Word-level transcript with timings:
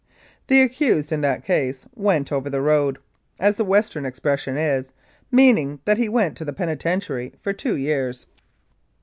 The 0.47 0.63
accused 0.63 1.11
in 1.11 1.21
that 1.21 1.45
case 1.45 1.85
"went 1.93 2.31
over 2.31 2.49
the 2.49 2.59
road" 2.63 2.97
(as 3.39 3.57
the 3.57 3.63
Western 3.63 4.03
expression 4.03 4.57
is, 4.57 4.91
meaning 5.29 5.79
that 5.85 5.99
he 5.99 6.09
went 6.09 6.35
to 6.37 6.43
the 6.45 6.53
penitentiary) 6.53 7.33
for 7.39 7.53
two 7.53 7.75
years. 7.77 8.25